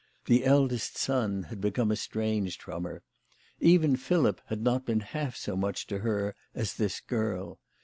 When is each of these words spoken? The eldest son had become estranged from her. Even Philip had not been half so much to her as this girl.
The 0.25 0.45
eldest 0.45 0.97
son 0.97 1.43
had 1.43 1.61
become 1.61 1.91
estranged 1.91 2.59
from 2.63 2.85
her. 2.85 3.03
Even 3.59 3.95
Philip 3.95 4.41
had 4.47 4.63
not 4.63 4.83
been 4.83 5.01
half 5.01 5.35
so 5.35 5.55
much 5.55 5.85
to 5.85 5.99
her 5.99 6.35
as 6.55 6.73
this 6.73 6.99
girl. 6.99 7.59